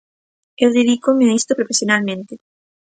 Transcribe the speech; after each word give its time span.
Eu 0.63 0.69
dedícome 0.77 1.23
a 1.27 1.35
isto 1.39 1.57
profesionalmente. 1.59 2.33